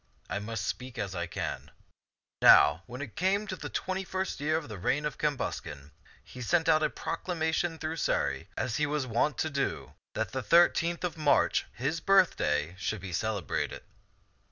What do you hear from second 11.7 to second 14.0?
his birthday, should be celebrated.